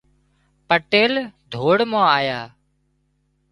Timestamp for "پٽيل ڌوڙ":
0.67-1.77